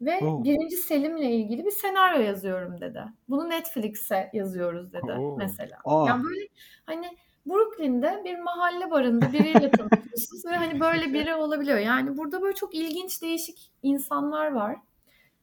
[0.00, 0.44] ve Oo.
[0.44, 3.02] birinci Selim'le ilgili bir senaryo yazıyorum dedi.
[3.28, 5.36] Bunu Netflix'e yazıyoruz dedi Oo.
[5.36, 5.78] mesela.
[5.84, 6.08] Aa.
[6.08, 6.48] Yani böyle
[6.86, 7.06] hani
[7.46, 11.78] Brooklyn'de bir mahalle barında biriyle tanışıyorsunuz ve hani böyle biri olabiliyor.
[11.78, 14.76] Yani burada böyle çok ilginç değişik insanlar var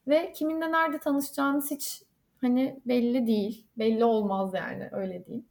[0.08, 2.04] ve kiminle nerede tanışacağınız hiç
[2.42, 3.68] hani belli değil.
[3.78, 5.46] Belli olmaz yani öyle diyeyim.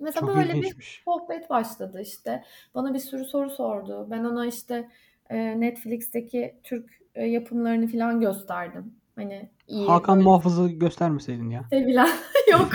[0.00, 1.02] Mesela Çok böyle bir ilginçmiş.
[1.04, 2.44] sohbet başladı işte.
[2.74, 4.06] Bana bir sürü soru sordu.
[4.10, 4.88] Ben ona işte
[5.30, 8.94] e, Netflix'teki Türk e, yapımlarını falan gösterdim.
[9.16, 11.64] Hani iyi Hakan böyle Muhafız'ı göstermeseydin ya.
[11.70, 12.08] sevilen
[12.52, 12.68] yok.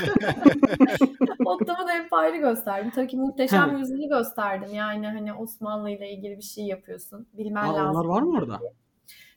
[1.46, 2.92] Ottoman Empire'ı gösterdim.
[2.96, 3.80] Tabii ki Muhteşem He.
[3.80, 4.74] Yüzyıl'ı gösterdim.
[4.74, 7.28] Yani hani Osmanlı ile ilgili bir şey yapıyorsun.
[7.34, 7.96] Bilmen Aa, lazım.
[7.96, 8.60] onlar var mı orada?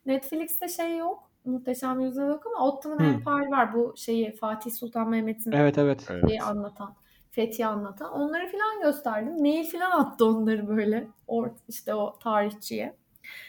[0.07, 1.31] Netflix'te şey yok.
[1.44, 3.05] Muhteşem Yüzyıl yok ama Ottoman Hı.
[3.05, 3.74] Empire var.
[3.74, 6.09] Bu şeyi Fatih Sultan Mehmet'in Evet evet.
[6.09, 6.42] şeyi Evet.
[6.42, 6.94] anlatan,
[7.38, 8.12] fethi anlatan.
[8.12, 9.40] Onları falan gösterdim.
[9.40, 12.85] Mail falan attı onları böyle or, işte o tarihçiye.
[12.85, 12.94] Ya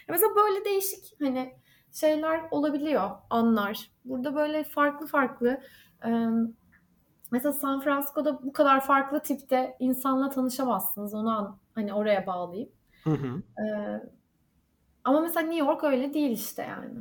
[0.10, 1.54] Mesela böyle değişik hani
[1.94, 3.92] şeyler olabiliyor, anlar.
[4.06, 5.62] Burada böyle farklı farklı
[6.06, 6.10] e,
[7.32, 11.14] mesela San Francisco'da bu kadar farklı tipte insanla tanışamazsınız.
[11.14, 12.70] Onu an, hani oraya bağlayayım.
[13.04, 13.44] Hı hı.
[13.64, 13.66] E,
[15.04, 17.00] Ama mesela New York öyle değil işte yani.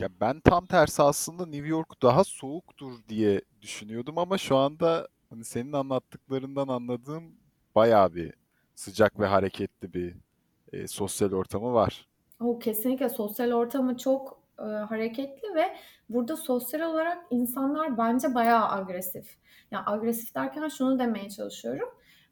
[0.00, 5.44] Ya ben tam tersi aslında New York daha soğuktur diye düşünüyordum ama şu anda hani
[5.44, 7.24] senin anlattıklarından anladığım
[7.74, 8.34] bayağı bir
[8.74, 10.14] sıcak ve hareketli bir
[10.72, 12.08] e, sosyal ortamı var.
[12.40, 15.76] O kesinlikle sosyal ortamı çok e, hareketli ve
[16.08, 19.36] burada sosyal olarak insanlar bence bayağı agresif.
[19.70, 21.88] Yani agresif derken şunu demeye çalışıyorum.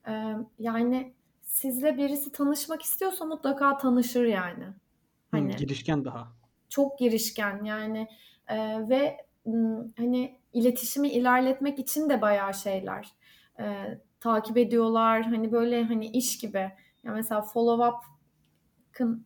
[0.09, 4.65] E, yani sizle birisi tanışmak istiyorsa mutlaka tanışır yani.
[5.31, 6.38] Hani girişken daha.
[6.69, 8.09] Çok girişken yani
[8.49, 9.17] e, ve
[9.97, 13.09] hani iletişimi ilerletmek için de bayağı şeyler
[13.61, 15.23] e, takip ediyorlar.
[15.23, 16.73] Hani böyle hani iş gibi.
[17.05, 17.95] Ya mesela follow up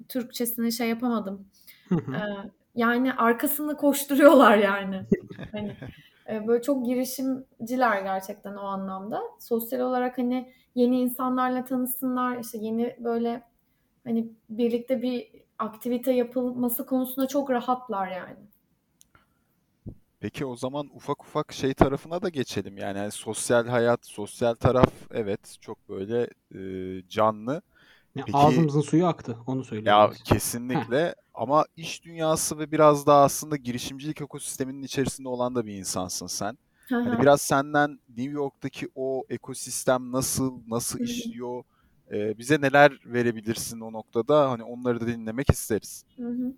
[0.09, 1.49] Türkçesini şey yapamadım.
[1.93, 5.07] ee, yani arkasını koşturuyorlar yani.
[5.53, 5.77] hani
[6.29, 9.23] e, böyle çok girişimciler gerçekten o anlamda.
[9.39, 13.43] Sosyal olarak hani yeni insanlarla tanısınlar, işte yeni böyle
[14.05, 18.37] hani birlikte bir aktivite yapılması konusunda çok rahatlar yani.
[20.21, 22.79] Peki o zaman ufak ufak şey tarafına da geçelim.
[22.79, 26.63] Yani, yani sosyal hayat, sosyal taraf evet çok böyle e,
[27.09, 27.63] canlı.
[28.15, 29.37] Ya Peki, ağzımızın suyu aktı.
[29.47, 29.87] Onu söyleyeyim.
[29.87, 31.13] Ya kesinlikle Heh.
[31.35, 36.59] ama iş dünyası ve biraz daha aslında girişimcilik ekosisteminin içerisinde olan da bir insansın sen.
[36.89, 41.65] Hani biraz senden New York'taki o ekosistem nasıl, nasıl işliyor?
[42.13, 44.51] Ee, bize neler verebilirsin o noktada?
[44.51, 46.05] Hani onları da dinlemek isteriz.
[46.17, 46.53] Hı hı.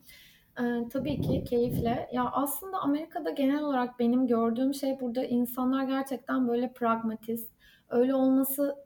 [0.60, 2.08] Ee, tabii ki keyifle.
[2.12, 7.50] Ya aslında Amerika'da genel olarak benim gördüğüm şey burada insanlar gerçekten böyle pragmatist.
[7.88, 8.76] Öyle olması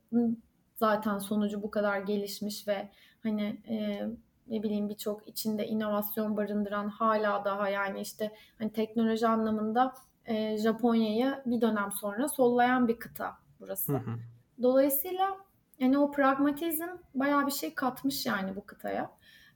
[0.76, 2.88] zaten sonucu bu kadar gelişmiş ve
[3.22, 4.06] hani e,
[4.46, 9.94] ne bileyim birçok içinde inovasyon barındıran hala daha yani işte hani teknoloji anlamında
[10.26, 13.92] e, Japonya'yı bir dönem sonra sollayan bir kıta burası.
[13.92, 14.18] Hı hı.
[14.62, 15.36] Dolayısıyla
[15.78, 19.10] yani o pragmatizm bayağı bir şey katmış yani bu kıtaya.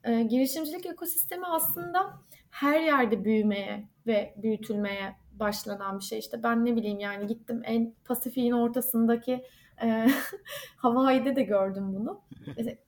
[0.05, 2.13] E, girişimcilik ekosistemi aslında
[2.51, 6.19] her yerde büyümeye ve büyütülmeye başlanan bir şey.
[6.19, 9.45] İşte ben ne bileyim yani gittim en Pasifik'in ortasındaki
[9.83, 10.07] e,
[10.77, 12.21] Hawaii'de de gördüm bunu.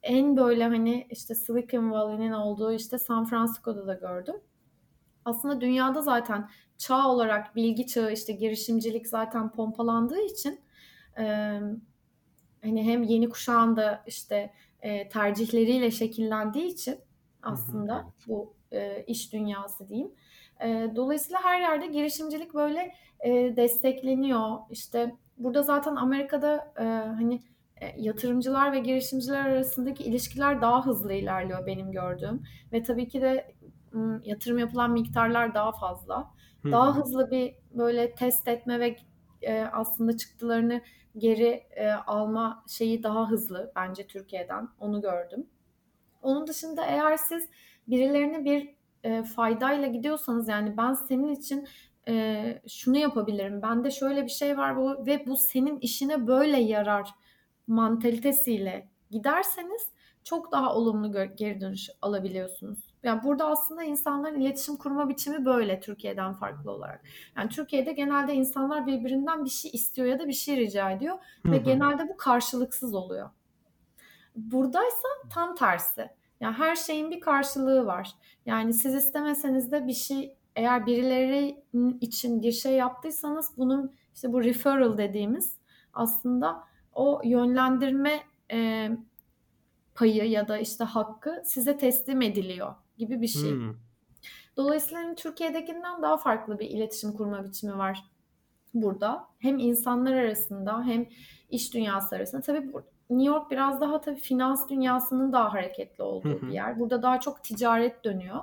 [0.02, 4.36] en böyle hani işte Silicon Valley'nin olduğu işte San Francisco'da da gördüm.
[5.24, 10.60] Aslında dünyada zaten çağ olarak bilgi çağı işte girişimcilik zaten pompalandığı için
[11.18, 11.58] e,
[12.64, 16.98] hani hem yeni kuşağın da işte e, tercihleriyle şekillendiği için
[17.42, 20.12] aslında hı hı, bu e, iş dünyası diyeyim.
[20.64, 24.58] E, dolayısıyla her yerde girişimcilik böyle e, destekleniyor.
[24.70, 26.84] İşte burada zaten Amerika'da e,
[27.16, 27.42] hani
[27.80, 33.54] e, yatırımcılar ve girişimciler arasındaki ilişkiler daha hızlı ilerliyor benim gördüğüm ve tabii ki de
[34.24, 36.30] yatırım yapılan miktarlar daha fazla.
[36.64, 38.96] Daha hızlı bir böyle test etme ve
[39.46, 40.80] e, aslında çıktılarını
[41.18, 44.68] geri e, alma şeyi daha hızlı bence Türkiye'den.
[44.80, 45.46] Onu gördüm.
[46.22, 47.48] Onun dışında eğer siz
[47.88, 51.68] birilerine bir e, faydayla gidiyorsanız yani ben senin için
[52.08, 53.62] e, şunu yapabilirim.
[53.62, 57.10] Bende şöyle bir şey var bu ve bu senin işine böyle yarar
[57.66, 59.92] mantalitesiyle giderseniz
[60.24, 62.93] çok daha olumlu geri dönüş alabiliyorsunuz.
[63.04, 67.04] Yani burada aslında insanların iletişim kurma biçimi böyle Türkiye'den farklı olarak.
[67.36, 71.52] Yani Türkiye'de genelde insanlar birbirinden bir şey istiyor ya da bir şey rica ediyor Hı-hı.
[71.52, 73.30] ve genelde bu karşılıksız oluyor.
[74.36, 76.10] Buradaysa tam tersi.
[76.40, 78.14] Yani her şeyin bir karşılığı var.
[78.46, 81.64] Yani siz istemeseniz de bir şey eğer birileri
[82.00, 85.58] için bir şey yaptıysanız bunun işte bu referral dediğimiz
[85.94, 88.20] aslında o yönlendirme
[88.52, 88.90] e,
[89.94, 93.50] payı ya da işte hakkı size teslim ediliyor gibi bir şey.
[93.50, 93.74] Hmm.
[94.56, 98.04] Dolayısıyla hani Türkiye'dekinden daha farklı bir iletişim kurma biçimi var
[98.74, 99.28] burada.
[99.38, 101.06] Hem insanlar arasında hem
[101.50, 102.42] iş dünyası arasında.
[102.42, 102.72] Tabii
[103.10, 106.80] New York biraz daha tabii finans dünyasının daha hareketli olduğu bir yer.
[106.80, 108.40] Burada daha çok ticaret dönüyor.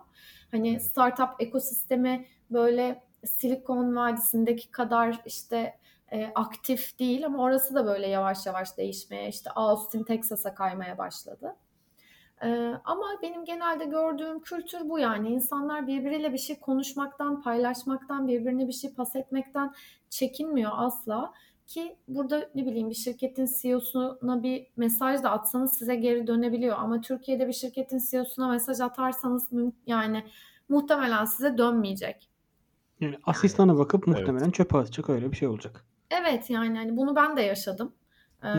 [0.51, 5.79] Hani startup ekosistemi böyle Silikon Vadisi'ndeki kadar işte
[6.11, 11.55] e, aktif değil ama orası da böyle yavaş yavaş değişmeye işte Austin, Texas'a kaymaya başladı.
[12.43, 18.67] E, ama benim genelde gördüğüm kültür bu yani insanlar birbiriyle bir şey konuşmaktan, paylaşmaktan, birbirine
[18.67, 19.73] bir şey pas etmekten
[20.09, 21.33] çekinmiyor asla.
[21.67, 26.77] Ki burada ne bileyim bir şirketin CEO'suna bir mesaj da atsanız size geri dönebiliyor.
[26.79, 29.49] Ama Türkiye'de bir şirketin CEO'suna mesaj atarsanız
[29.87, 30.23] yani
[30.69, 32.29] muhtemelen size dönmeyecek.
[32.99, 34.53] Yani asistana bakıp muhtemelen evet.
[34.53, 35.85] çöpe atacak öyle bir şey olacak.
[36.09, 37.93] Evet yani hani bunu ben de yaşadım.
[38.43, 38.49] Ee,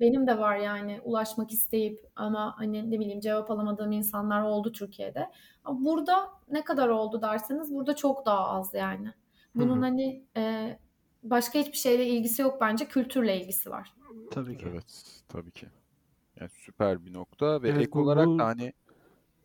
[0.00, 5.30] benim de var yani ulaşmak isteyip ama hani ne bileyim cevap alamadığım insanlar oldu Türkiye'de.
[5.64, 9.12] Ama burada ne kadar oldu derseniz burada çok daha az yani.
[9.54, 9.80] Bunun Hı-hı.
[9.80, 10.78] hani e,
[11.22, 13.94] başka hiçbir şeyle ilgisi yok bence kültürle ilgisi var.
[14.30, 14.66] Tabii ki.
[14.70, 15.66] Evet tabii ki.
[16.40, 18.38] Yani süper bir nokta ve evet, ek olarak bu...
[18.38, 18.72] da hani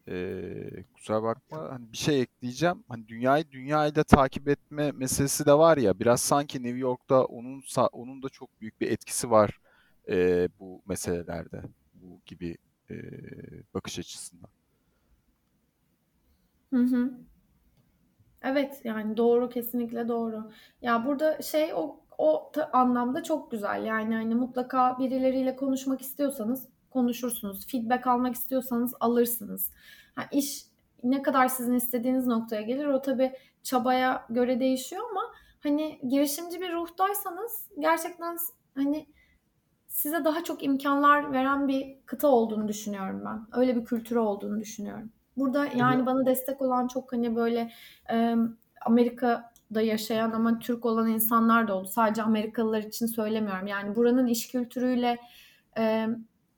[0.10, 2.84] Ee, kusura bakma hani bir şey ekleyeceğim.
[2.90, 8.24] Hani dünyayı dünyayla takip etme meselesi de var ya biraz sanki New York'ta onun onun
[8.24, 9.60] da çok büyük bir etkisi var
[10.10, 11.62] e, bu meselelerde.
[11.94, 12.58] Bu gibi
[12.90, 12.96] e,
[13.74, 14.50] bakış açısından.
[16.74, 17.12] Hı hı.
[18.42, 20.52] Evet yani doğru kesinlikle doğru.
[20.82, 23.84] Ya burada şey o o anlamda çok güzel.
[23.86, 27.68] Yani hani mutlaka birileriyle konuşmak istiyorsanız konuşursunuz.
[27.68, 29.72] Feedback almak istiyorsanız alırsınız.
[30.16, 30.66] Ha, iş
[31.04, 35.22] ne kadar sizin istediğiniz noktaya gelir o tabii çabaya göre değişiyor ama
[35.60, 38.38] hani girişimci bir ruhtaysanız gerçekten
[38.76, 39.08] hani
[39.98, 43.60] size daha çok imkanlar veren bir kıta olduğunu düşünüyorum ben.
[43.60, 45.10] Öyle bir kültürü olduğunu düşünüyorum.
[45.38, 47.72] Burada yani bana destek olan çok hani böyle
[48.12, 48.36] e,
[48.86, 51.88] Amerika'da yaşayan ama Türk olan insanlar da oldu.
[51.88, 53.68] Sadece Amerikalılar için söylemiyorum.
[53.68, 55.18] Yani buranın iş kültürüyle
[55.78, 56.08] e,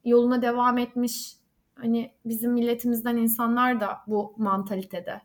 [0.06, 1.36] yoluna devam etmiş
[1.76, 5.22] hani bizim milletimizden insanlar da bu mantalitede.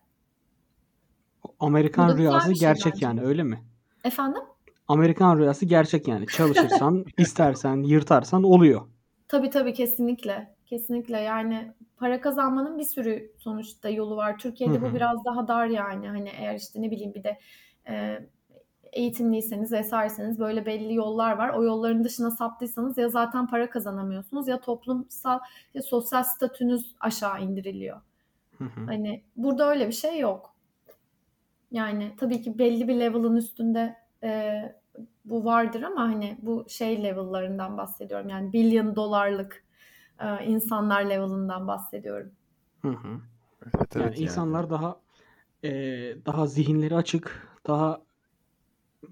[1.61, 3.07] Amerikan rüyası şey gerçek bence.
[3.07, 3.65] yani öyle mi?
[4.05, 4.43] Efendim?
[4.89, 6.27] Amerikan rüyası gerçek yani.
[6.27, 8.81] Çalışırsan, istersen, yırtarsan oluyor.
[9.29, 10.55] Tabii tabii kesinlikle.
[10.67, 14.39] Kesinlikle yani para kazanmanın bir sürü sonuçta yolu var.
[14.39, 14.83] Türkiye'de Hı-hı.
[14.91, 16.09] bu biraz daha dar yani.
[16.09, 17.39] Hani eğer işte ne bileyim bir de
[17.89, 18.21] e,
[18.93, 21.49] eğitimliyseniz vesaireseniz böyle belli yollar var.
[21.49, 25.39] O yolların dışına saptıysanız ya zaten para kazanamıyorsunuz ya toplumsal
[25.75, 28.01] ya sosyal statünüz aşağı indiriliyor.
[28.59, 28.87] Hı hı.
[28.87, 30.55] Hani burada öyle bir şey yok.
[31.71, 34.63] Yani tabii ki belli bir level'ın üstünde e,
[35.25, 38.29] bu vardır ama hani bu şey level'larından bahsediyorum.
[38.29, 39.65] Yani billion dolarlık
[40.21, 42.31] e, insanlar level'ından bahsediyorum.
[42.83, 43.21] Hı hı.
[43.63, 45.01] Evet, evet, yani, yani insanlar daha
[45.65, 45.71] e,
[46.27, 48.03] daha zihinleri açık, daha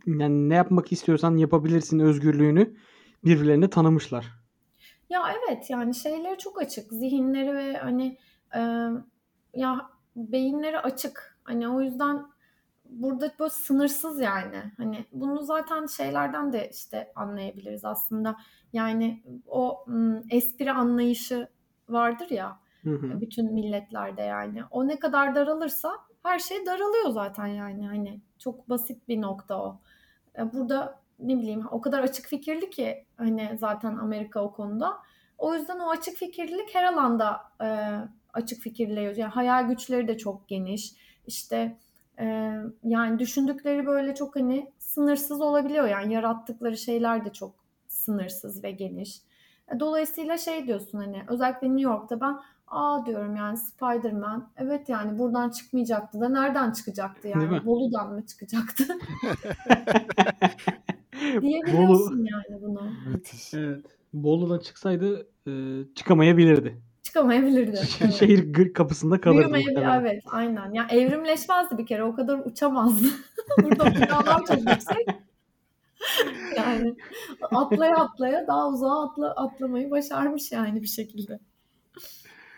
[0.07, 2.77] yani ne yapmak istiyorsan yapabilirsin özgürlüğünü
[3.25, 4.33] birbirlerine tanımışlar.
[5.11, 6.93] Ya evet yani şeyleri çok açık.
[6.93, 8.19] Zihinleri ve hani
[8.55, 8.61] e,
[9.55, 11.39] ya beyinleri açık.
[11.45, 12.27] Hani o yüzden
[13.01, 14.73] burada böyle sınırsız yani.
[14.77, 18.37] Hani bunu zaten şeylerden de işte anlayabiliriz aslında.
[18.73, 19.87] Yani o
[20.31, 21.49] espri anlayışı
[21.89, 23.21] vardır ya hı hı.
[23.21, 24.63] bütün milletlerde yani.
[24.71, 27.87] O ne kadar daralırsa her şey daralıyor zaten yani.
[27.87, 29.81] Hani çok basit bir nokta o.
[30.39, 34.99] E, burada ne bileyim o kadar açık fikirli ki hani zaten Amerika o konuda.
[35.39, 37.69] O yüzden o açık fikirlilik her alanda e,
[38.33, 39.17] açık fikirliyor.
[39.17, 40.93] Yani hayal güçleri de çok geniş.
[41.27, 41.79] İşte
[42.85, 45.89] yani düşündükleri böyle çok hani sınırsız olabiliyor.
[45.89, 47.55] Yani yarattıkları şeyler de çok
[47.89, 49.21] sınırsız ve geniş.
[49.75, 55.19] E, dolayısıyla şey diyorsun hani özellikle New York'ta ben aa diyorum yani Spider-Man evet yani
[55.19, 58.85] buradan çıkmayacaktı da nereden çıkacaktı yani Bolu'dan mı çıkacaktı?
[61.41, 62.27] Diyebiliyorsun Bolu...
[62.31, 62.91] yani bunu.
[63.55, 63.85] Evet.
[64.13, 65.53] Bolu'dan çıksaydı e,
[65.95, 66.83] çıkamayabilirdi.
[67.03, 67.77] Çıkamayabilirdi.
[68.19, 69.59] Şehir kapısında kalırdı.
[70.01, 70.73] Evet aynen.
[70.73, 73.07] Ya evrimleşmezdi bir kere o kadar uçamazdı.
[73.63, 75.09] Burada binalar çok yüksek.
[76.57, 76.95] yani
[77.51, 81.39] atlaya atlaya daha uzağa atla, atlamayı başarmış yani bir şekilde.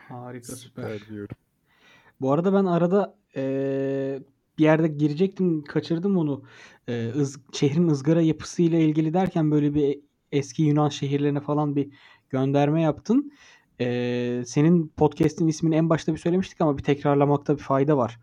[0.08, 1.00] Harika süper.
[1.08, 1.36] diyorum.
[2.20, 3.42] Bu arada ben arada e,
[4.58, 6.42] bir yerde girecektim kaçırdım onu.
[6.88, 10.00] E, ız, şehrin ızgara yapısıyla ilgili derken böyle bir
[10.32, 11.90] eski Yunan şehirlerine falan bir
[12.30, 13.32] gönderme yaptın.
[13.80, 18.20] E, senin podcast'in ismini en başta bir söylemiştik ama bir tekrarlamakta bir fayda var.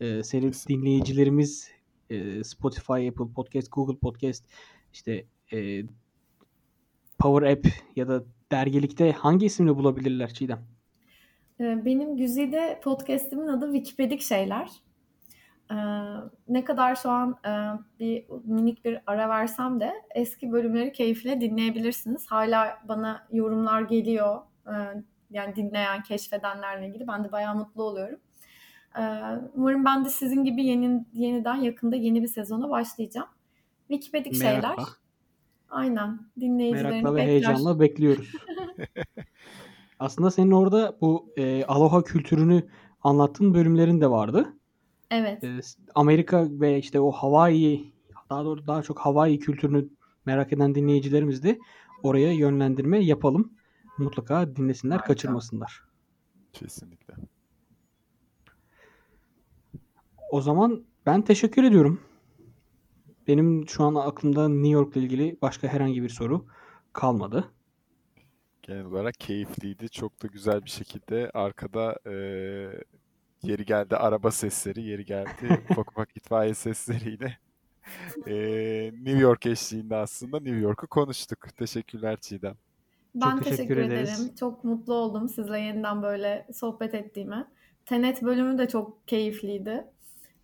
[0.00, 1.70] E, senin dinleyicilerimiz
[2.10, 4.44] e, Spotify, Apple Podcast, Google Podcast
[4.92, 5.82] işte e,
[7.18, 10.58] Power App ya da dergilikte hangi isimle bulabilirler Çiğdem?
[11.60, 14.70] Ee, benim Güzide podcast'imin adı Wikipedik Şeyler.
[15.70, 15.74] Ee,
[16.48, 17.50] ne kadar şu an e,
[18.00, 22.26] bir minik bir ara versem de eski bölümleri keyifle dinleyebilirsiniz.
[22.26, 24.38] Hala bana yorumlar geliyor.
[24.66, 27.08] Ee, yani dinleyen, keşfedenlerle ilgili.
[27.08, 28.18] Ben de bayağı mutlu oluyorum.
[29.54, 33.28] Umarım ben de sizin gibi yeni, yeniden yakında yeni bir sezona başlayacağım.
[33.88, 34.68] Wikipedik Merakla.
[34.68, 34.88] Şeyler.
[35.70, 36.18] Aynen.
[36.40, 37.28] Dinleyicilerini Merakla ve bekler.
[37.28, 38.32] heyecanla bekliyoruz.
[39.98, 42.62] Aslında senin orada bu e, aloha kültürünü
[43.02, 44.56] anlattığın bölümlerin de vardı.
[45.10, 45.44] Evet.
[45.44, 45.60] E,
[45.94, 47.92] Amerika ve işte o Hawaii
[48.30, 49.88] daha doğru daha çok Hawaii kültürünü
[50.26, 51.58] merak eden dinleyicilerimiz de
[52.02, 53.52] oraya yönlendirme yapalım.
[53.98, 55.06] Mutlaka dinlesinler, Harika.
[55.06, 55.82] kaçırmasınlar.
[56.52, 57.14] Kesinlikle.
[60.30, 62.00] O zaman ben teşekkür ediyorum.
[63.28, 66.46] Benim şu an aklımda New York ile ilgili başka herhangi bir soru
[66.92, 67.50] kalmadı
[68.66, 69.88] genel olarak keyifliydi.
[69.88, 72.12] Çok da güzel bir şekilde arkada e,
[73.42, 77.38] yeri geldi araba sesleri, yeri geldi ufak ufak itfaiye sesleriyle
[78.26, 78.34] e,
[78.94, 81.56] New York eşliğinde aslında New York'u konuştuk.
[81.56, 82.56] Teşekkürler Çiğdem.
[83.16, 84.34] Ben Çok teşekkür, teşekkür ederim.
[84.40, 87.46] Çok mutlu oldum sizle yeniden böyle sohbet ettiğime.
[87.86, 89.84] Tenet bölümü de çok keyifliydi.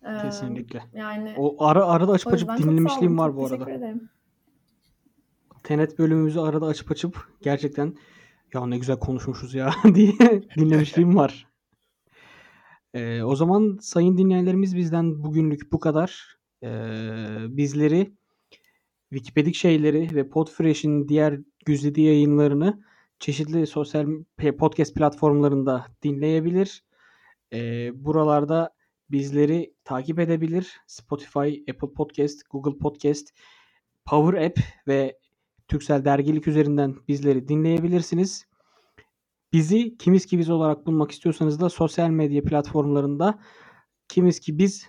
[0.05, 0.83] Ee, Kesinlikle.
[0.93, 3.71] Yani o ara arada açıp açıp dinlemişliğim var bu arada.
[3.71, 4.09] Ederim.
[5.63, 7.95] Tenet bölümümüzü arada açıp açıp gerçekten
[8.53, 10.13] ya ne güzel konuşmuşuz ya diye
[10.57, 11.47] dinlemişliğim var.
[12.93, 16.37] Ee, o zaman sayın dinleyenlerimiz bizden bugünlük bu kadar.
[16.63, 16.67] Ee,
[17.49, 18.13] bizleri
[19.09, 22.83] Wikipedik şeyleri ve Podfresh'in diğer güzide yayınlarını
[23.19, 24.07] çeşitli sosyal
[24.57, 26.83] podcast platformlarında dinleyebilir.
[27.53, 28.69] Ee, buralarda
[29.11, 30.81] bizleri takip edebilir.
[30.87, 33.29] Spotify, Apple Podcast, Google Podcast,
[34.05, 35.19] Power App ve
[35.67, 38.47] Türksel Dergilik üzerinden bizleri dinleyebilirsiniz.
[39.53, 43.39] Bizi Kimiz ki biz olarak bulmak istiyorsanız da sosyal medya platformlarında
[44.07, 44.87] Kimiz ki biz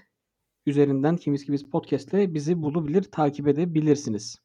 [0.66, 4.43] üzerinden Kimiz ki biz podcast ile bizi bulabilir, takip edebilirsiniz.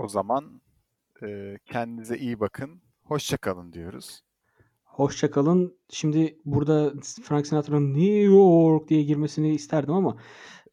[0.00, 0.60] O zaman
[1.22, 2.82] e, kendinize iyi bakın.
[3.02, 4.20] Hoşçakalın diyoruz.
[4.84, 5.78] Hoşçakalın.
[5.90, 6.92] Şimdi burada
[7.22, 10.16] Frank Sinatra'nın New York diye girmesini isterdim ama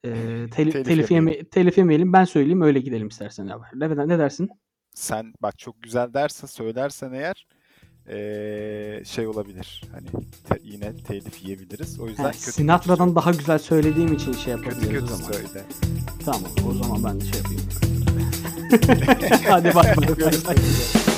[0.03, 0.11] e,
[0.51, 2.13] telif, telif, yeme, telif yemeyelim.
[2.13, 3.47] Ben söyleyeyim öyle gidelim istersen.
[3.73, 4.49] Ne, ne dersin?
[4.93, 7.47] Sen bak çok güzel derse söylersen eğer
[8.09, 9.81] ee, şey olabilir.
[9.91, 10.07] Hani
[10.49, 11.99] te, yine telif yiyebiliriz.
[11.99, 15.15] O yüzden He, kötü Sinatra'dan kötü daha güzel söylediğim için şey yapabiliriz kötü kötü o
[15.15, 15.31] zaman.
[15.31, 15.65] söyle.
[16.25, 17.61] Tamam o zaman ben de şey yapayım.
[19.49, 21.16] Hadi bak bak.